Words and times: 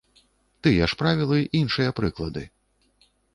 Тыя 0.67 0.87
ж 0.93 0.97
правілы, 1.01 1.37
іншыя 1.61 1.93
прыклады. 2.01 2.43